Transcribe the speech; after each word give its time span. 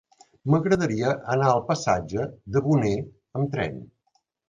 M'agradaria 0.53 1.11
anar 1.35 1.51
al 1.51 1.63
passatge 1.69 2.27
de 2.57 2.67
Boné 2.71 2.99
amb 3.01 3.57
tren. 3.57 3.83